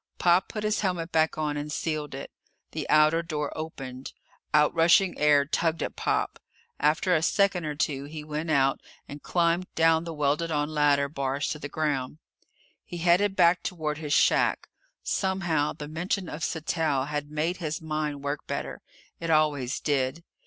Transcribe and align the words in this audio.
Pop 0.17 0.47
put 0.47 0.63
his 0.63 0.79
helmet 0.79 1.11
back 1.11 1.37
on 1.37 1.57
and 1.57 1.71
sealed 1.71 2.15
it. 2.15 2.31
The 2.71 2.89
outer 2.89 3.21
door 3.21 3.55
opened. 3.55 4.13
Outrushing 4.51 5.13
air 5.19 5.45
tugged 5.45 5.83
at 5.83 5.95
Pop. 5.95 6.39
After 6.79 7.13
a 7.13 7.21
second 7.21 7.65
or 7.65 7.75
two 7.75 8.05
he 8.05 8.23
went 8.23 8.49
out 8.49 8.81
and 9.07 9.21
climbed 9.21 9.67
down 9.75 10.03
the 10.03 10.13
welded 10.15 10.49
on 10.49 10.69
ladder 10.69 11.07
bars 11.07 11.49
to 11.51 11.59
the 11.59 11.69
ground. 11.69 12.17
He 12.83 12.97
headed 12.97 13.35
back 13.35 13.61
toward 13.61 13.99
his 13.99 14.11
shack. 14.11 14.69
Somehow, 15.03 15.73
the 15.73 15.87
mention 15.87 16.27
of 16.27 16.43
Sattell 16.43 17.05
had 17.05 17.29
made 17.29 17.57
his 17.57 17.79
mind 17.79 18.23
work 18.23 18.47
better. 18.47 18.81
It 19.19 19.29
always 19.29 19.79
did. 19.79 20.23